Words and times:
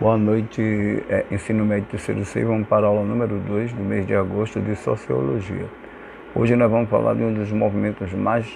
Boa 0.00 0.16
noite, 0.16 0.62
é, 1.08 1.26
ensino 1.28 1.64
médio 1.64 1.88
terceiro 1.90 2.24
C, 2.24 2.44
vamos 2.44 2.68
para 2.68 2.86
a 2.86 2.88
aula 2.88 3.04
número 3.04 3.36
2 3.40 3.72
do 3.72 3.82
mês 3.82 4.06
de 4.06 4.14
agosto 4.14 4.60
de 4.60 4.76
Sociologia. 4.76 5.64
Hoje 6.36 6.54
nós 6.54 6.70
vamos 6.70 6.88
falar 6.88 7.14
de 7.14 7.24
um 7.24 7.34
dos 7.34 7.50
movimentos 7.50 8.12
mais 8.12 8.46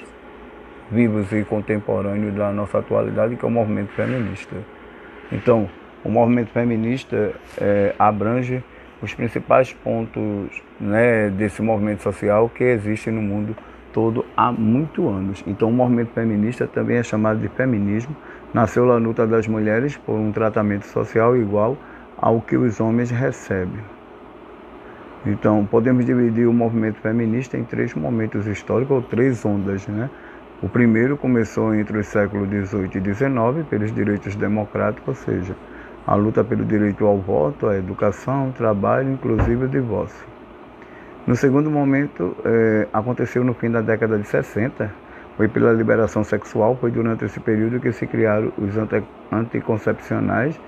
vivos 0.88 1.32
e 1.32 1.42
contemporâneos 1.42 2.32
da 2.32 2.52
nossa 2.52 2.78
atualidade, 2.78 3.34
que 3.34 3.44
é 3.44 3.48
o 3.48 3.50
movimento 3.50 3.90
feminista. 3.90 4.54
Então, 5.32 5.68
o 6.04 6.08
movimento 6.08 6.52
feminista 6.52 7.32
é, 7.60 7.92
abrange 7.98 8.62
os 9.02 9.12
principais 9.12 9.72
pontos 9.72 10.62
né, 10.80 11.28
desse 11.28 11.60
movimento 11.60 12.04
social 12.04 12.48
que 12.48 12.62
existe 12.62 13.10
no 13.10 13.20
mundo 13.20 13.56
todo 13.92 14.24
há 14.36 14.52
muitos 14.52 15.04
anos. 15.04 15.42
Então, 15.44 15.70
o 15.70 15.72
movimento 15.72 16.12
feminista 16.12 16.68
também 16.68 16.98
é 16.98 17.02
chamado 17.02 17.40
de 17.40 17.48
feminismo, 17.48 18.14
Nasceu 18.54 18.92
a 18.92 18.98
luta 18.98 19.26
das 19.26 19.48
mulheres 19.48 19.96
por 19.96 20.14
um 20.14 20.30
tratamento 20.30 20.86
social 20.86 21.34
igual 21.34 21.74
ao 22.18 22.38
que 22.40 22.54
os 22.54 22.80
homens 22.80 23.10
recebem. 23.10 23.80
Então, 25.24 25.64
podemos 25.64 26.04
dividir 26.04 26.46
o 26.46 26.52
movimento 26.52 27.00
feminista 27.00 27.56
em 27.56 27.64
três 27.64 27.94
momentos 27.94 28.46
históricos, 28.46 28.96
ou 28.96 29.02
três 29.02 29.42
ondas. 29.46 29.86
Né? 29.86 30.10
O 30.62 30.68
primeiro 30.68 31.16
começou 31.16 31.74
entre 31.74 31.96
os 31.96 32.06
séculos 32.08 32.46
XVIII 32.48 32.90
e 32.94 33.14
XIX, 33.14 33.66
pelos 33.70 33.94
direitos 33.94 34.36
democráticos, 34.36 35.08
ou 35.08 35.14
seja, 35.14 35.56
a 36.06 36.14
luta 36.14 36.44
pelo 36.44 36.64
direito 36.64 37.06
ao 37.06 37.18
voto, 37.18 37.68
à 37.68 37.78
educação, 37.78 38.46
ao 38.46 38.52
trabalho, 38.52 39.12
inclusive 39.12 39.64
o 39.64 39.68
divórcio. 39.68 40.26
No 41.26 41.36
segundo 41.36 41.70
momento, 41.70 42.36
eh, 42.44 42.88
aconteceu 42.92 43.44
no 43.44 43.54
fim 43.54 43.70
da 43.70 43.80
década 43.80 44.18
de 44.18 44.26
60, 44.26 44.92
foi 45.36 45.48
pela 45.48 45.72
liberação 45.72 46.22
sexual, 46.22 46.76
foi 46.80 46.90
durante 46.90 47.24
esse 47.24 47.40
período 47.40 47.80
que 47.80 47.92
se 47.92 48.06
criaram 48.06 48.52
os 48.58 48.74
anticoncepcionais 49.30 50.58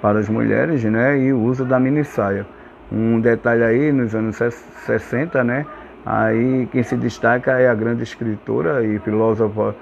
para 0.00 0.18
as 0.18 0.28
mulheres, 0.28 0.82
né, 0.84 1.18
e 1.18 1.32
o 1.32 1.40
uso 1.40 1.64
da 1.64 1.78
minissaia. 1.78 2.46
Um 2.90 3.20
detalhe 3.20 3.62
aí, 3.62 3.92
nos 3.92 4.14
anos 4.14 4.36
60, 4.36 5.42
né, 5.44 5.66
aí 6.04 6.68
quem 6.70 6.82
se 6.82 6.96
destaca 6.96 7.52
é 7.52 7.68
a 7.68 7.74
grande 7.74 8.02
escritora 8.02 8.84
e 8.84 8.98
filósofa 8.98 9.74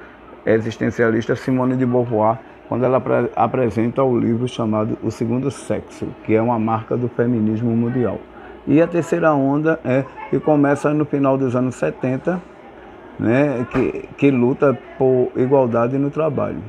existencialista 0.44 1.34
Simone 1.36 1.76
de 1.76 1.86
Beauvoir, 1.86 2.38
quando 2.68 2.84
ela 2.84 3.02
apresenta 3.34 4.02
o 4.02 4.16
livro 4.16 4.46
chamado 4.46 4.96
O 5.02 5.10
Segundo 5.10 5.50
Sexo, 5.50 6.06
que 6.24 6.34
é 6.34 6.40
uma 6.40 6.58
marca 6.58 6.96
do 6.96 7.08
feminismo 7.08 7.74
mundial. 7.74 8.20
E 8.66 8.80
a 8.80 8.86
terceira 8.86 9.32
onda 9.32 9.80
é 9.84 10.04
que 10.28 10.38
começa 10.38 10.94
no 10.94 11.04
final 11.04 11.36
dos 11.36 11.56
anos 11.56 11.74
70, 11.74 12.40
né, 13.20 13.66
que, 13.70 14.08
que 14.16 14.30
luta 14.30 14.76
por 14.96 15.30
igualdade 15.36 15.98
no 15.98 16.10
trabalho. 16.10 16.62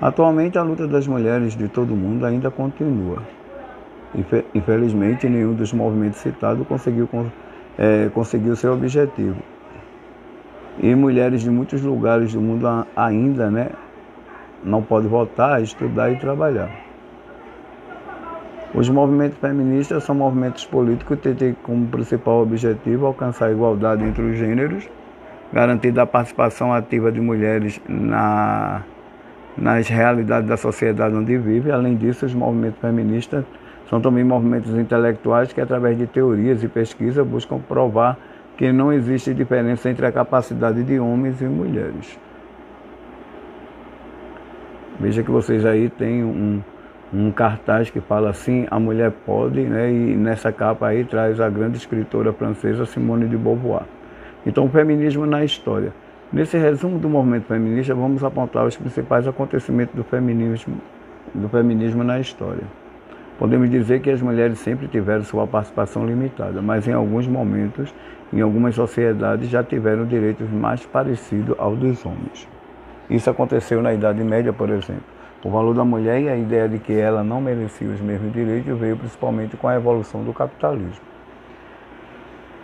Atualmente, 0.00 0.58
a 0.58 0.62
luta 0.62 0.88
das 0.88 1.06
mulheres 1.06 1.56
de 1.56 1.68
todo 1.68 1.94
o 1.94 1.96
mundo 1.96 2.26
ainda 2.26 2.50
continua. 2.50 3.18
Infelizmente, 4.52 5.28
nenhum 5.28 5.54
dos 5.54 5.72
movimentos 5.72 6.18
citados 6.18 6.66
conseguiu, 6.66 7.08
é, 7.78 8.10
conseguiu 8.12 8.56
seu 8.56 8.72
objetivo. 8.72 9.36
E 10.80 10.92
mulheres 10.94 11.42
de 11.42 11.50
muitos 11.50 11.80
lugares 11.82 12.34
do 12.34 12.40
mundo 12.40 12.66
ainda 12.96 13.48
né, 13.48 13.70
não 14.64 14.82
podem 14.82 15.08
votar, 15.08 15.62
estudar 15.62 16.10
e 16.10 16.16
trabalhar. 16.16 16.68
Os 18.74 18.88
movimentos 18.88 19.38
feministas 19.38 20.02
são 20.02 20.16
movimentos 20.16 20.64
políticos 20.64 21.20
que 21.20 21.32
têm 21.32 21.56
como 21.62 21.86
principal 21.86 22.42
objetivo 22.42 23.06
alcançar 23.06 23.46
a 23.46 23.52
igualdade 23.52 24.02
entre 24.02 24.22
os 24.22 24.36
gêneros 24.36 24.88
garantida 25.52 26.02
a 26.02 26.06
participação 26.06 26.72
ativa 26.72 27.12
de 27.12 27.20
mulheres 27.20 27.80
na, 27.88 28.82
nas 29.56 29.88
realidades 29.88 30.48
da 30.48 30.56
sociedade 30.56 31.14
onde 31.14 31.36
vive. 31.36 31.70
Além 31.70 31.96
disso, 31.96 32.24
os 32.24 32.34
movimentos 32.34 32.80
feministas 32.80 33.44
são 33.90 34.00
também 34.00 34.24
movimentos 34.24 34.76
intelectuais 34.78 35.52
que, 35.52 35.60
através 35.60 35.98
de 35.98 36.06
teorias 36.06 36.62
e 36.64 36.68
pesquisa, 36.68 37.22
buscam 37.22 37.58
provar 37.58 38.18
que 38.56 38.72
não 38.72 38.92
existe 38.92 39.34
diferença 39.34 39.90
entre 39.90 40.06
a 40.06 40.12
capacidade 40.12 40.82
de 40.82 40.98
homens 40.98 41.40
e 41.42 41.44
mulheres. 41.44 42.18
Veja 44.98 45.22
que 45.22 45.30
vocês 45.30 45.66
aí 45.66 45.88
têm 45.90 46.22
um, 46.22 46.62
um 47.12 47.30
cartaz 47.30 47.90
que 47.90 48.00
fala 48.00 48.30
assim, 48.30 48.66
a 48.70 48.78
mulher 48.78 49.10
pode, 49.26 49.60
né? 49.60 49.90
e 49.90 50.16
nessa 50.16 50.52
capa 50.52 50.86
aí 50.86 51.04
traz 51.04 51.40
a 51.40 51.48
grande 51.48 51.76
escritora 51.76 52.32
francesa 52.32 52.86
Simone 52.86 53.26
de 53.26 53.36
Beauvoir. 53.36 53.84
Então, 54.46 54.64
o 54.64 54.68
feminismo 54.68 55.24
na 55.24 55.44
história. 55.44 55.92
Nesse 56.32 56.56
resumo 56.56 56.98
do 56.98 57.08
movimento 57.08 57.44
feminista, 57.44 57.94
vamos 57.94 58.24
apontar 58.24 58.66
os 58.66 58.76
principais 58.76 59.28
acontecimentos 59.28 59.94
do 59.94 60.02
feminismo, 60.02 60.76
do 61.34 61.48
feminismo 61.48 62.02
na 62.02 62.18
história. 62.18 62.64
Podemos 63.38 63.70
dizer 63.70 64.00
que 64.00 64.10
as 64.10 64.20
mulheres 64.20 64.58
sempre 64.58 64.88
tiveram 64.88 65.22
sua 65.24 65.46
participação 65.46 66.06
limitada, 66.06 66.60
mas 66.62 66.88
em 66.88 66.92
alguns 66.92 67.26
momentos, 67.26 67.94
em 68.32 68.40
algumas 68.40 68.74
sociedades, 68.74 69.48
já 69.48 69.62
tiveram 69.62 70.06
direitos 70.06 70.50
mais 70.50 70.84
parecidos 70.86 71.54
aos 71.58 71.78
dos 71.78 72.04
homens. 72.04 72.48
Isso 73.10 73.28
aconteceu 73.28 73.82
na 73.82 73.92
Idade 73.92 74.24
Média, 74.24 74.52
por 74.52 74.70
exemplo. 74.70 75.04
O 75.44 75.50
valor 75.50 75.74
da 75.74 75.84
mulher 75.84 76.20
e 76.20 76.28
a 76.28 76.36
ideia 76.36 76.68
de 76.68 76.78
que 76.78 76.92
ela 76.92 77.22
não 77.22 77.40
merecia 77.40 77.88
os 77.88 78.00
mesmos 78.00 78.32
direitos 78.32 78.78
veio 78.78 78.96
principalmente 78.96 79.56
com 79.56 79.68
a 79.68 79.74
evolução 79.74 80.22
do 80.24 80.32
capitalismo. 80.32 81.11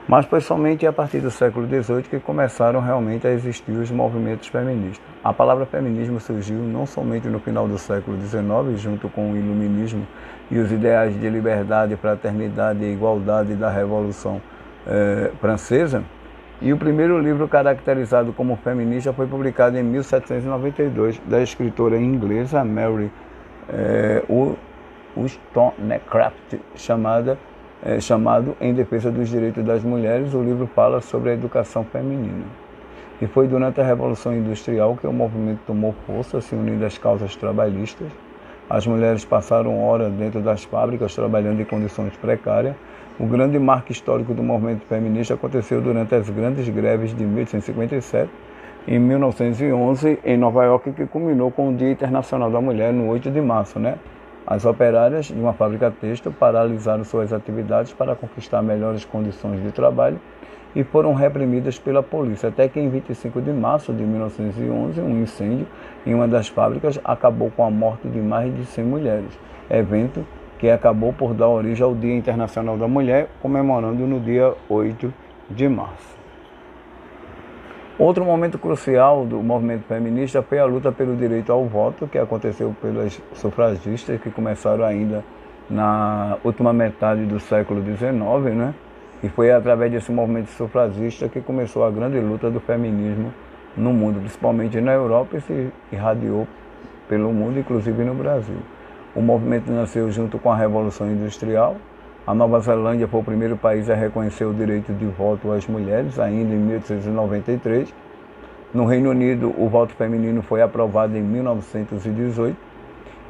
Mas 0.09 0.25
foi 0.25 0.41
somente 0.41 0.87
a 0.87 0.93
partir 0.93 1.21
do 1.21 1.31
século 1.31 1.67
XVIII 1.67 2.05
que 2.05 2.19
começaram 2.19 2.81
realmente 2.81 3.27
a 3.27 3.31
existir 3.31 3.73
os 3.73 3.91
movimentos 3.91 4.49
feministas. 4.49 5.07
A 5.23 5.35
palavra 5.35 5.67
feminismo 5.67 6.19
surgiu 6.19 6.57
não 6.61 6.87
somente 6.87 7.29
no 7.29 7.39
final 7.39 7.69
do 7.69 7.77
século 7.77 8.17
XIX, 8.19 8.81
junto 8.81 9.11
com 9.11 9.33
o 9.33 9.37
iluminismo 9.37 10.09
e 10.51 10.57
os 10.59 10.73
ideais 10.73 11.15
de 11.21 11.29
liberdade, 11.29 11.95
fraternidade 11.97 12.83
e 12.83 12.91
igualdade 12.91 13.55
da 13.55 13.69
Revolução 13.69 14.41
eh, 14.87 15.31
Francesa, 15.43 16.03
e 16.63 16.73
o 16.73 16.79
primeiro 16.79 17.21
livro 17.21 17.47
caracterizado 17.47 18.33
como 18.33 18.57
feminista 18.57 19.13
foi 19.13 19.27
publicado 19.27 19.77
em 19.77 19.83
1792, 19.83 21.21
da 21.27 21.43
escritora 21.43 21.99
inglesa 21.99 22.65
Mary 22.65 23.13
eh, 23.69 24.25
Wollstonecraft, 25.15 26.55
chamada 26.75 27.37
é, 27.83 28.01
chamado 28.01 28.57
Em 28.61 28.75
Defesa 28.75 29.11
dos 29.11 29.29
Direitos 29.29 29.65
das 29.65 29.83
Mulheres. 29.83 30.35
O 30.35 30.43
livro 30.43 30.67
fala 30.67 31.01
sobre 31.01 31.31
a 31.31 31.35
educação 31.35 31.85
feminina. 31.85 32.45
E 33.21 33.27
foi 33.27 33.49
durante 33.49 33.81
a 33.81 33.85
Revolução 33.85 34.35
Industrial 34.35 34.97
que 34.97 35.07
o 35.07 35.13
movimento 35.13 35.61
tomou 35.67 35.95
força, 36.07 36.41
se 36.41 36.55
unindo 36.55 36.85
às 36.85 36.97
causas 36.99 37.35
trabalhistas. 37.35 38.09
As 38.71 38.87
mulheres 38.87 39.25
passaram 39.25 39.83
horas 39.83 40.13
dentro 40.13 40.41
das 40.41 40.63
fábricas 40.65 41.15
trabalhando 41.15 41.61
em 41.61 41.65
condições 41.65 42.15
precárias. 42.17 42.77
O 43.19 43.27
grande 43.27 43.59
marco 43.59 43.91
histórico 43.91 44.35
do 44.35 44.43
movimento 44.43 44.85
feminista 44.87 45.35
aconteceu 45.35 45.81
durante 45.81 46.15
as 46.15 46.29
grandes 46.31 46.69
greves 46.69 47.15
de 47.17 47.25
1857 47.25 48.31
em 48.87 48.99
1911 48.99 50.19
em 50.25 50.37
Nova 50.37 50.65
York, 50.65 50.93
que 50.93 51.07
culminou 51.07 51.51
com 51.51 51.69
o 51.69 51.75
Dia 51.75 51.91
Internacional 51.91 52.51
da 52.51 52.61
Mulher 52.61 52.93
no 52.93 53.09
8 53.09 53.31
de 53.31 53.41
março, 53.41 53.79
né? 53.79 53.99
As 54.51 54.65
operárias 54.65 55.27
de 55.27 55.35
uma 55.35 55.53
fábrica 55.53 55.91
têxtil 55.91 56.33
paralisaram 56.33 57.05
suas 57.05 57.35
atividades 57.35 57.93
para 57.93 58.17
conquistar 58.17 58.63
melhores 58.63 59.05
condições 59.05 59.63
de 59.63 59.71
trabalho 59.71 60.19
e 60.75 60.83
foram 60.83 61.13
reprimidas 61.13 61.79
pela 61.79 62.03
polícia, 62.03 62.49
até 62.49 62.67
que 62.67 62.81
em 62.81 62.89
25 62.89 63.43
de 63.43 63.53
março 63.53 63.93
de 63.93 64.03
1911, 64.03 65.03
um 65.03 65.23
incêndio 65.23 65.67
em 66.07 66.15
uma 66.15 66.27
das 66.27 66.49
fábricas 66.49 66.99
acabou 67.05 67.51
com 67.51 67.63
a 67.63 67.71
morte 67.71 68.09
de 68.09 68.21
mais 68.21 68.57
de 68.57 68.65
100 68.65 68.85
mulheres, 68.87 69.39
evento 69.69 70.25
que 70.59 70.71
acabou 70.71 71.13
por 71.13 71.35
dar 71.35 71.49
origem 71.49 71.85
ao 71.85 71.95
Dia 71.95 72.17
Internacional 72.17 72.79
da 72.79 72.89
Mulher, 72.89 73.29
comemorando 73.43 74.07
no 74.07 74.19
dia 74.19 74.55
8 74.71 75.13
de 75.51 75.69
março. 75.69 76.18
Outro 77.99 78.25
momento 78.25 78.61
crucial 78.61 79.27
do 79.27 79.43
movimento 79.43 79.83
feminista 79.89 80.41
foi 80.41 80.61
a 80.61 80.65
luta 80.65 80.93
pelo 80.93 81.17
direito 81.17 81.51
ao 81.51 81.65
voto, 81.65 82.07
que 82.07 82.17
aconteceu 82.17 82.73
pelas 82.81 83.21
sufragistas, 83.35 84.21
que 84.21 84.31
começaram 84.31 84.85
ainda 84.85 85.25
na 85.69 86.37
última 86.45 86.73
metade 86.73 87.27
do 87.27 87.41
século 87.41 87.83
XIX, 87.83 88.55
né? 88.55 88.73
E 89.21 89.29
foi 89.29 89.51
através 89.51 89.91
desse 89.91 90.13
movimento 90.13 90.49
sufragista 90.51 91.29
que 91.29 91.41
começou 91.41 91.85
a 91.85 91.91
grande 91.91 92.21
luta 92.21 92.49
do 92.49 92.61
feminismo 92.61 93.35
no 93.77 93.93
mundo, 93.93 94.21
principalmente 94.21 94.81
na 94.81 94.93
Europa 94.93 95.37
e 95.37 95.41
se 95.41 95.69
irradiou 95.91 96.47
pelo 97.09 97.33
mundo, 97.33 97.59
inclusive 97.59 98.05
no 98.05 98.15
Brasil. 98.15 98.59
O 99.13 99.21
movimento 99.21 99.73
nasceu 99.73 100.09
junto 100.13 100.39
com 100.39 100.53
a 100.53 100.57
Revolução 100.57 101.11
Industrial. 101.11 101.75
A 102.29 102.35
Nova 102.35 102.61
Zelândia 102.61 103.09
foi 103.09 103.21
o 103.21 103.25
primeiro 103.25 103.57
país 103.57 103.89
a 103.89 103.95
reconhecer 103.95 104.45
o 104.45 104.53
direito 104.53 104.93
de 104.93 105.07
voto 105.07 105.51
às 105.51 105.67
mulheres, 105.67 106.19
ainda 106.19 106.55
em 106.55 106.59
1893. 106.59 107.95
No 108.75 108.85
Reino 108.85 109.09
Unido, 109.09 109.55
o 109.57 109.67
voto 109.67 109.95
feminino 109.95 110.43
foi 110.43 110.61
aprovado 110.61 111.17
em 111.17 111.23
1918. 111.23 112.55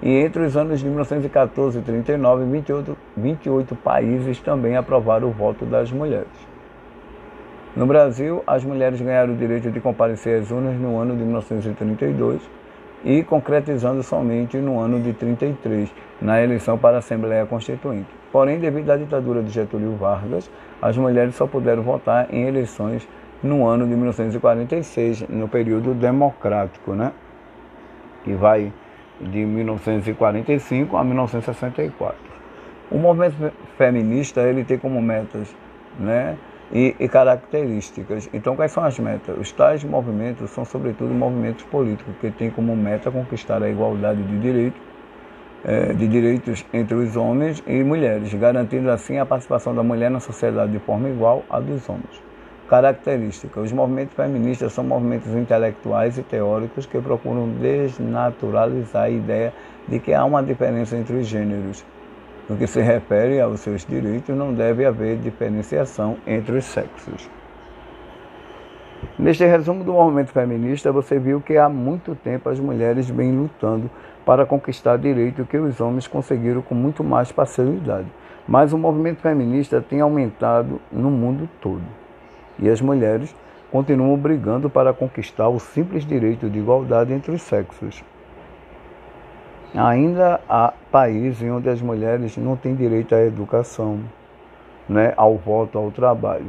E 0.03 0.11
entre 0.11 0.43
os 0.43 0.57
anos 0.57 0.81
de 0.81 0.87
1914 0.87 1.79
e 1.79 1.83
39, 1.83 2.45
28, 2.47 2.99
28 3.17 3.77
países 3.77 4.41
também 4.41 4.77
aprovaram 4.77 5.29
o 5.29 5.31
voto 5.31 5.65
das 5.65 5.93
mulheres. 5.93 6.27
No 7.77 7.87
Brasil, 7.87 8.43
as 8.49 8.65
mulheres 8.65 9.01
ganharam 9.01 9.33
o 9.33 9.37
direito 9.37 9.71
de 9.71 9.79
comparecer 9.79 10.43
às 10.43 10.51
urnas 10.51 10.75
no 10.75 10.99
ano 10.99 11.15
de 11.15 11.23
1932 11.23 12.43
e 13.05 13.23
concretizando 13.23 14.03
somente 14.03 14.57
no 14.59 14.79
ano 14.79 15.01
de 15.01 15.13
33, 15.13 15.93
na 16.21 16.43
eleição 16.43 16.77
para 16.77 16.97
a 16.97 16.99
Assembleia 16.99 17.47
Constituinte. 17.47 18.09
Porém, 18.33 18.59
devido 18.59 18.91
à 18.91 18.97
ditadura 18.97 19.43
de 19.43 19.51
Getúlio 19.51 19.97
Vargas, 19.97 20.51
as 20.83 20.97
mulheres 20.97 21.35
só 21.35 21.47
puderam 21.47 21.83
votar 21.83 22.33
em 22.33 22.47
eleições 22.47 23.09
no 23.43 23.67
ano 23.67 23.87
de 23.87 23.95
1946, 23.95 25.29
no 25.29 25.49
período 25.49 25.95
democrático, 25.95 26.93
né? 26.93 27.13
que 28.25 28.35
vai 28.35 28.73
de 29.21 29.45
1945 29.45 30.97
a 30.97 31.05
1964. 31.05 32.17
O 32.91 32.99
movimento 32.99 33.53
feminista 33.77 34.41
ele 34.43 34.65
tem 34.65 34.79
como 34.79 35.01
metas 35.01 35.55
né, 35.99 36.37
e, 36.73 36.95
e, 36.99 37.09
características. 37.09 38.29
Então, 38.33 38.55
quais 38.55 38.73
são 38.73 38.85
as 38.85 38.99
metas? 38.99 39.37
Os 39.39 39.53
tais 39.53 39.83
movimentos 39.85 40.51
são, 40.51 40.65
sobretudo, 40.65 41.13
movimentos 41.15 41.65
políticos 41.65 42.15
que 42.21 42.31
têm 42.31 42.51
como 42.51 42.77
meta 42.77 43.11
conquistar 43.11 43.63
a 43.63 43.69
igualdade 43.69 44.23
de 44.23 44.39
direitos, 44.39 44.81
é, 45.65 45.93
de 45.93 46.07
direitos 46.07 46.65
entre 46.73 46.95
os 46.95 47.17
homens 47.17 47.63
e 47.67 47.83
mulheres, 47.83 48.33
garantindo 48.35 48.91
assim 48.91 49.19
a 49.19 49.27
participação 49.27 49.75
da 49.75 49.83
mulher 49.83 50.11
na 50.11 50.21
sociedade 50.21 50.73
de 50.73 50.79
forma 50.79 51.09
igual 51.09 51.43
à 51.49 51.59
dos 51.59 51.89
homens. 51.89 52.23
Característica: 52.69 53.61
os 53.61 53.73
movimentos 53.73 54.15
feministas 54.15 54.75
são 54.75 54.85
movimentos 54.85 55.35
intelectuais 55.35 56.19
e 56.19 56.23
teóricos 56.23 56.85
que 56.85 57.01
procuram 57.01 57.49
desnaturalizar 57.49 59.05
a 59.05 59.11
ideia 59.11 59.55
de 59.89 59.99
que 59.99 60.13
há 60.13 60.23
uma 60.23 60.43
diferença 60.43 60.97
entre 60.97 61.17
os 61.17 61.27
gêneros. 61.27 61.83
No 62.49 62.57
que 62.57 62.67
se 62.67 62.81
refere 62.81 63.41
aos 63.41 63.61
seus 63.61 63.85
direitos, 63.85 64.35
não 64.35 64.55
deve 64.55 64.85
haver 64.85 65.19
diferenciação 65.19 66.17
entre 66.27 66.57
os 66.57 66.65
sexos. 66.65 67.29
Neste 69.19 69.45
resumo 69.45 69.85
do 69.85 69.93
movimento 69.93 70.33
feminista, 70.33 70.91
você 70.91 71.19
viu 71.19 71.41
que 71.41 71.57
há 71.57 71.69
muito 71.69 72.15
tempo 72.15 72.49
as 72.49 72.59
mulheres 72.59 73.09
vêm 73.09 73.37
lutando 73.37 73.91
para 74.25 74.47
conquistar 74.47 74.97
direito 74.97 75.45
que 75.45 75.59
os 75.59 75.81
homens 75.81 76.07
conseguiram 76.07 76.63
com 76.63 76.75
muito 76.75 77.05
mais 77.05 77.31
facilidade. 77.31 78.09
Mas 78.47 78.73
o 78.73 78.79
movimento 78.79 79.21
feminista 79.21 79.81
tem 79.81 80.01
aumentado 80.01 80.81
no 80.91 81.11
mundo 81.11 81.49
todo 81.61 81.83
e 82.59 82.69
as 82.69 82.81
mulheres 82.81 83.35
continuam 83.71 84.17
brigando 84.17 84.69
para 84.69 84.93
conquistar 84.93 85.49
o 85.49 85.59
simples 85.59 86.05
direito 86.05 86.49
de 86.49 86.59
igualdade 86.59 87.13
entre 87.13 87.33
os 87.33 87.43
sexos. 87.43 88.03
Ainda 89.75 90.41
há 90.49 90.73
países 90.91 91.43
onde 91.51 91.69
as 91.69 91.83
mulheres 91.83 92.39
não 92.39 92.57
têm 92.57 92.75
direito 92.75 93.15
à 93.15 93.21
educação, 93.21 94.01
né, 94.89 95.13
ao 95.15 95.37
voto, 95.37 95.77
ao 95.77 95.91
trabalho. 95.91 96.47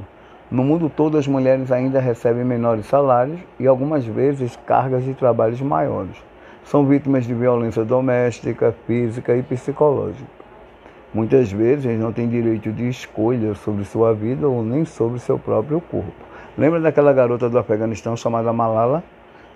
No 0.50 0.64
mundo 0.64 0.90
todo, 0.90 1.18
as 1.18 1.28
mulheres 1.28 1.70
ainda 1.70 2.00
recebem 2.00 2.46
menores 2.46 2.86
salários 2.86 3.40
e 3.60 3.68
algumas 3.68 4.06
vezes 4.06 4.58
cargas 4.66 5.04
de 5.04 5.14
trabalhos 5.14 5.60
maiores. 5.60 6.16
São 6.64 6.86
vítimas 6.86 7.26
de 7.26 7.34
violência 7.34 7.84
doméstica, 7.84 8.74
física 8.88 9.36
e 9.36 9.44
psicológica. 9.44 10.40
Muitas 11.14 11.52
vezes 11.52 12.00
não 12.00 12.14
têm 12.14 12.30
direito 12.30 12.72
de 12.72 12.88
escolha 12.88 13.54
sobre 13.54 13.84
sua 13.84 14.14
vida 14.14 14.48
ou 14.48 14.64
nem 14.64 14.86
sobre 14.86 15.20
seu 15.20 15.38
próprio 15.38 15.82
corpo. 15.82 16.14
Lembra 16.58 16.80
daquela 16.80 17.12
garota 17.12 17.50
do 17.50 17.60
Afeganistão 17.60 18.16
chamada 18.16 18.54
Malala, 18.54 19.04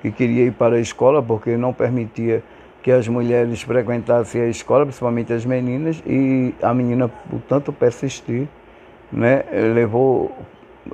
que 0.01 0.11
queria 0.11 0.43
ir 0.43 0.51
para 0.51 0.75
a 0.75 0.79
escola 0.79 1.23
porque 1.23 1.55
não 1.55 1.71
permitia 1.71 2.43
que 2.83 2.91
as 2.91 3.07
mulheres 3.07 3.61
frequentassem 3.61 4.41
a 4.41 4.47
escola, 4.47 4.85
principalmente 4.85 5.31
as 5.31 5.45
meninas, 5.45 6.03
e 6.05 6.53
a 6.61 6.73
menina, 6.73 7.07
por 7.07 7.39
tanto 7.47 7.71
persistir, 7.71 8.47
né, 9.09 9.43
levou, 9.73 10.31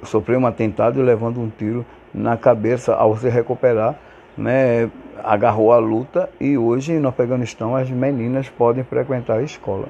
sofreu 0.03 0.39
um 0.39 0.45
atentado 0.45 1.01
levando 1.01 1.41
um 1.41 1.49
tiro 1.49 1.83
na 2.13 2.37
cabeça 2.37 2.93
ao 2.93 3.17
se 3.17 3.27
recuperar, 3.27 3.95
né, 4.37 4.89
agarrou 5.23 5.73
a 5.73 5.79
luta 5.79 6.29
e 6.39 6.57
hoje 6.57 6.93
no 6.99 7.09
Afeganistão 7.09 7.75
as 7.75 7.89
meninas 7.89 8.47
podem 8.49 8.83
frequentar 8.83 9.39
a 9.39 9.41
escola. 9.41 9.87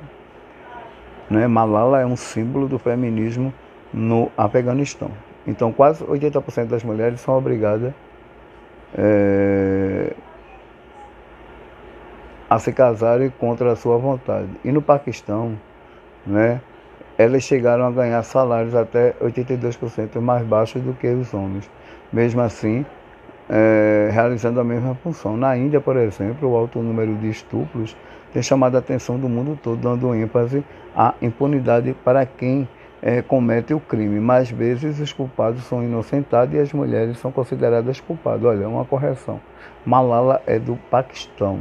Né? 1.30 1.48
Malala 1.48 2.00
é 2.00 2.06
um 2.06 2.16
símbolo 2.16 2.68
do 2.68 2.80
feminismo 2.80 3.54
no 3.94 4.32
Afeganistão. 4.38 5.12
Então, 5.46 5.72
quase 5.72 6.04
80% 6.04 6.66
das 6.66 6.84
mulheres 6.84 7.20
são 7.22 7.38
obrigadas 7.38 7.94
é, 8.98 9.39
a 12.50 12.58
se 12.58 12.74
casarem 12.74 13.32
contra 13.40 13.72
a 13.72 13.76
sua 13.76 13.98
vontade. 13.98 14.50
E 14.66 14.72
no 14.72 14.82
Paquistão, 14.82 15.58
né, 16.26 16.60
elas 17.18 17.44
chegaram 17.44 17.86
a 17.86 17.92
ganhar 17.92 18.24
salários 18.24 18.74
até 18.74 19.14
82% 19.22 20.20
mais 20.20 20.46
baixos 20.46 20.82
do 20.82 20.94
que 20.94 21.08
os 21.08 21.34
homens. 21.34 21.70
Mesmo 22.12 22.42
assim, 22.42 22.86
é, 23.50 24.10
realizando 24.12 24.60
a 24.60 24.64
mesma 24.64 24.96
função. 24.96 25.36
Na 25.36 25.58
Índia, 25.58 25.82
por 25.82 25.98
exemplo, 25.98 26.50
o 26.50 26.56
alto 26.56 26.80
número 26.82 27.16
de 27.16 27.30
estupros 27.30 27.96
tem 28.32 28.42
chamado 28.42 28.76
a 28.76 28.80
atenção 28.80 29.20
do 29.20 29.28
mundo 29.28 29.60
todo, 29.62 29.82
dando 29.82 30.14
ênfase 30.16 30.64
à 30.96 31.14
impunidade 31.22 31.96
para 32.04 32.26
quem 32.26 32.68
é, 33.02 33.22
comete 33.22 33.74
o 33.74 33.80
crime. 33.80 34.20
Mais 34.20 34.50
vezes 34.50 35.00
os 35.00 35.12
culpados 35.12 35.64
são 35.66 35.84
inocentados 35.84 36.54
e 36.56 36.60
as 36.60 36.72
mulheres 36.74 37.18
são 37.18 37.32
consideradas 37.32 38.00
culpadas. 38.00 38.44
Olha, 38.44 38.68
uma 38.68 38.86
correção. 38.86 39.40
Malala 39.86 40.42
é 40.46 40.60
do 40.60 40.76
Paquistão. 40.90 41.60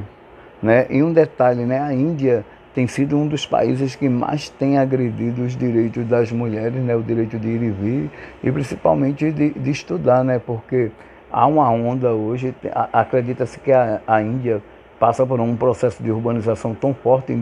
Né? 0.63 0.87
E 0.91 1.03
um 1.03 1.13
detalhe, 1.13 1.65
né? 1.65 1.81
a 1.81 1.93
Índia 1.93 2.45
tem 2.75 2.87
sido 2.87 3.17
um 3.17 3.27
dos 3.27 3.47
países 3.47 3.97
que 3.97 4.09
mais 4.09 4.49
tem 4.49 4.79
agredido 4.79 5.43
os 5.43 5.57
direitos 5.57 6.07
das 6.07 6.31
mulheres, 6.31 6.83
né? 6.83 6.95
o 6.95 7.03
direito 7.03 7.39
de 7.39 7.49
ir 7.49 7.63
e 7.63 7.71
vir, 7.71 8.11
e 8.43 8.53
principalmente 8.53 9.31
de, 9.31 9.51
de 9.51 9.71
estudar, 9.71 10.25
né? 10.25 10.39
porque 10.39 10.91
há 11.31 11.47
uma 11.47 11.71
onda 11.71 12.13
hoje, 12.13 12.55
acredita-se 12.93 13.59
que 13.59 13.73
a, 13.73 14.01
a 14.07 14.23
Índia 14.23 14.63
passa 14.99 15.25
por 15.25 15.41
um 15.41 15.57
processo 15.57 16.03
de 16.03 16.11
urbanização 16.11 16.75
tão 16.75 16.93
forte 16.93 17.33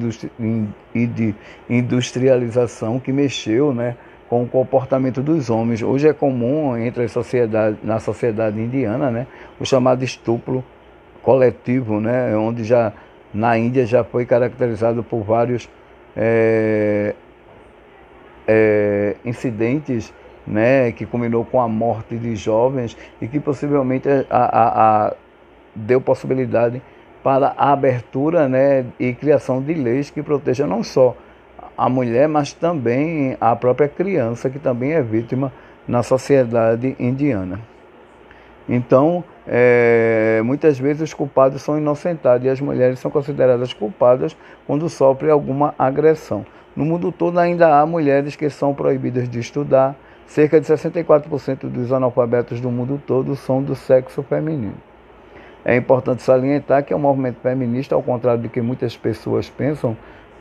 e 0.95 1.07
de 1.07 1.35
industrialização 1.69 3.01
que 3.01 3.13
mexeu 3.13 3.73
né, 3.73 3.97
com 4.29 4.43
o 4.43 4.49
comportamento 4.49 5.23
dos 5.23 5.49
homens. 5.49 5.83
Hoje 5.83 6.09
é 6.09 6.13
comum 6.13 6.77
entre 6.77 7.05
a 7.05 7.09
sociedade, 7.09 7.79
na 7.83 7.99
sociedade 7.99 8.61
indiana 8.61 9.11
né, 9.11 9.27
o 9.59 9.65
chamado 9.65 10.05
estupro 10.05 10.63
coletivo, 11.23 12.01
né, 12.01 12.37
onde 12.37 12.63
já 12.63 12.93
na 13.37 13.59
Índia 13.59 13.85
já 13.85 14.03
foi 14.03 14.25
caracterizado 14.25 15.03
por 15.03 15.23
vários 15.23 15.69
é, 16.17 17.15
é, 18.49 19.17
incidentes 19.25 20.13
né, 20.47 20.91
que 20.93 21.05
culminou 21.05 21.45
com 21.45 21.61
a 21.61 21.69
morte 21.69 22.17
de 22.17 22.35
jovens 22.35 22.97
e 23.21 23.29
que 23.29 23.39
possivelmente 23.39 24.09
a, 24.09 24.25
a, 24.31 25.07
a 25.07 25.15
deu 25.75 26.01
possibilidade 26.01 26.81
para 27.23 27.53
a 27.59 27.73
abertura 27.73 28.49
né, 28.49 28.87
e 28.99 29.13
criação 29.13 29.61
de 29.61 29.75
leis 29.75 30.09
que 30.09 30.23
protejam 30.23 30.67
não 30.67 30.83
só 30.83 31.15
a 31.77 31.91
mulher, 31.91 32.27
mas 32.29 32.55
também 32.55 33.37
a 33.39 33.55
própria 33.55 33.89
criança, 33.89 34.49
que 34.49 34.59
também 34.59 34.93
é 34.93 35.03
vítima 35.03 35.53
na 35.87 36.03
sociedade 36.03 36.97
indiana. 36.99 37.61
Então, 38.67 39.23
é, 39.47 40.41
muitas 40.45 40.79
vezes 40.79 41.03
os 41.03 41.15
culpados 41.15 41.63
são 41.63 41.79
inocentados 41.79 42.45
e 42.45 42.49
as 42.49 42.61
mulheres 42.61 42.99
são 42.99 43.11
consideradas 43.11 43.73
culpadas 43.73 44.37
quando 44.67 44.89
sofrem 44.89 45.31
alguma 45.31 45.75
agressão. 45.79 46.45
No 46.75 46.85
mundo 46.85 47.13
todo 47.13 47.39
ainda 47.39 47.79
há 47.79 47.87
mulheres 47.87 48.35
que 48.35 48.51
são 48.51 48.75
proibidas 48.75 49.29
de 49.29 49.39
estudar. 49.39 49.95
Cerca 50.27 50.61
de 50.61 50.67
64% 50.67 51.69
dos 51.69 51.93
analfabetos 51.93 52.61
do 52.61 52.71
mundo 52.71 53.01
todo 53.07 53.37
são 53.37 53.63
do 53.63 53.77
sexo 53.77 54.25
feminino. 54.25 54.75
É 55.65 55.77
importante 55.77 56.23
salientar 56.23 56.85
que 56.85 56.93
o 56.93 56.99
movimento 56.99 57.41
feminista, 57.41 57.95
ao 57.95 58.03
contrário 58.03 58.43
do 58.43 58.49
que 58.49 58.61
muitas 58.61 58.97
pessoas 58.97 59.49
pensam, 59.49 59.97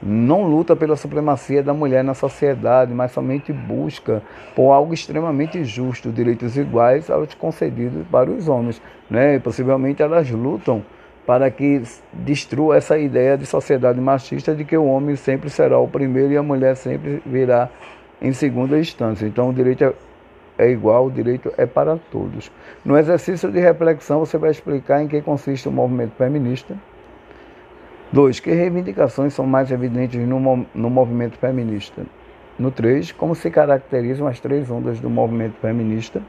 não 0.05 0.43
luta 0.43 0.75
pela 0.75 0.95
supremacia 0.95 1.63
da 1.63 1.73
mulher 1.73 2.03
na 2.03 2.13
sociedade, 2.13 2.93
mas 2.93 3.11
somente 3.11 3.51
busca 3.51 4.21
por 4.55 4.71
algo 4.71 4.93
extremamente 4.93 5.63
justo, 5.63 6.11
direitos 6.11 6.55
iguais 6.55 7.09
aos 7.09 7.33
concedidos 7.33 8.05
para 8.11 8.29
os 8.29 8.47
homens. 8.47 8.79
Né? 9.09 9.35
E 9.35 9.39
possivelmente 9.39 10.03
elas 10.03 10.29
lutam 10.29 10.83
para 11.25 11.49
que 11.49 11.81
destrua 12.13 12.77
essa 12.77 12.99
ideia 12.99 13.35
de 13.35 13.47
sociedade 13.47 13.99
machista 13.99 14.53
de 14.53 14.63
que 14.63 14.77
o 14.77 14.85
homem 14.85 15.15
sempre 15.15 15.49
será 15.49 15.79
o 15.79 15.87
primeiro 15.87 16.31
e 16.31 16.37
a 16.37 16.43
mulher 16.43 16.75
sempre 16.75 17.19
virá 17.25 17.67
em 18.21 18.31
segunda 18.31 18.77
instância. 18.77 19.25
Então 19.25 19.49
o 19.49 19.53
direito 19.53 19.83
é 19.83 19.93
é 20.57 20.69
igual, 20.69 21.07
o 21.07 21.11
direito 21.11 21.51
é 21.57 21.65
para 21.65 21.97
todos. 22.11 22.49
No 22.83 22.97
exercício 22.97 23.51
de 23.51 23.59
reflexão, 23.59 24.19
você 24.19 24.37
vai 24.37 24.51
explicar 24.51 25.03
em 25.03 25.07
que 25.07 25.21
consiste 25.21 25.67
o 25.67 25.71
movimento 25.71 26.13
feminista. 26.15 26.75
Dois, 28.11 28.39
que 28.39 28.51
reivindicações 28.51 29.33
são 29.33 29.45
mais 29.45 29.71
evidentes 29.71 30.19
no, 30.27 30.65
no 30.73 30.89
movimento 30.89 31.37
feminista? 31.37 32.03
No 32.57 32.71
três, 32.71 33.11
como 33.11 33.35
se 33.35 33.49
caracterizam 33.51 34.27
as 34.27 34.39
três 34.39 34.69
ondas 34.71 34.99
do 34.99 35.09
movimento 35.09 35.55
feminista? 35.59 36.21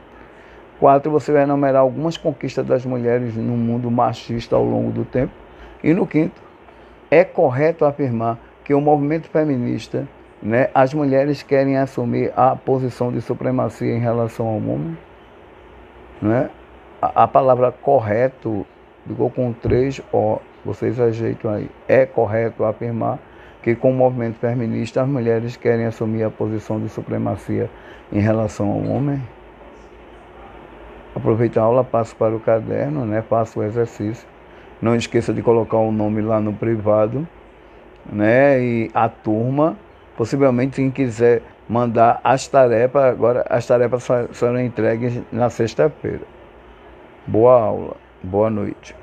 Quatro, 0.79 1.11
você 1.11 1.31
vai 1.31 1.43
enumerar 1.43 1.81
algumas 1.81 2.17
conquistas 2.17 2.65
das 2.65 2.85
mulheres 2.85 3.35
no 3.35 3.55
mundo 3.55 3.89
machista 3.89 4.55
ao 4.55 4.63
longo 4.63 4.91
do 4.91 5.05
tempo. 5.05 5.33
E 5.83 5.93
no 5.93 6.05
quinto, 6.05 6.41
é 7.09 7.23
correto 7.23 7.85
afirmar 7.85 8.37
que 8.63 8.73
o 8.73 8.81
movimento 8.81 9.29
feminista 9.29 10.07
né? 10.41 10.69
As 10.73 10.93
mulheres 10.93 11.41
querem 11.41 11.77
assumir 11.77 12.31
a 12.35 12.55
posição 12.55 13.11
de 13.11 13.21
supremacia 13.21 13.95
em 13.95 13.99
relação 13.99 14.47
ao 14.47 14.55
homem. 14.55 14.97
Né? 16.21 16.49
A, 17.01 17.23
a 17.23 17.27
palavra 17.27 17.71
correto 17.71 18.65
ficou 19.07 19.29
com 19.29 19.51
três 19.53 20.01
O. 20.11 20.39
Vocês 20.65 20.99
ajeitam 20.99 21.51
aí. 21.51 21.69
É 21.87 22.05
correto 22.05 22.63
afirmar 22.63 23.19
que 23.61 23.75
com 23.75 23.91
o 23.91 23.93
movimento 23.93 24.35
feminista 24.35 25.01
as 25.01 25.07
mulheres 25.07 25.57
querem 25.57 25.85
assumir 25.85 26.23
a 26.23 26.29
posição 26.29 26.79
de 26.79 26.89
supremacia 26.89 27.69
em 28.11 28.19
relação 28.19 28.69
ao 28.69 28.83
homem? 28.83 29.21
Aproveita 31.15 31.59
a 31.59 31.63
aula, 31.63 31.83
passo 31.83 32.15
para 32.15 32.35
o 32.35 32.39
caderno, 32.39 33.05
né? 33.05 33.21
faça 33.21 33.59
o 33.59 33.63
exercício. 33.63 34.27
Não 34.81 34.95
esqueça 34.95 35.33
de 35.33 35.41
colocar 35.41 35.77
o 35.77 35.91
nome 35.91 36.21
lá 36.21 36.39
no 36.39 36.53
privado, 36.53 37.27
né? 38.05 38.61
E 38.61 38.91
a 38.93 39.09
turma, 39.09 39.75
possivelmente 40.15 40.75
quem 40.75 40.91
quiser 40.91 41.41
mandar 41.67 42.21
as 42.23 42.47
tarefas, 42.47 43.03
agora 43.03 43.43
as 43.49 43.65
tarefas 43.65 44.07
serão 44.33 44.59
entregues 44.59 45.19
na 45.31 45.49
sexta-feira. 45.49 46.21
Boa 47.25 47.59
aula, 47.59 47.97
boa 48.23 48.49
noite. 48.49 48.95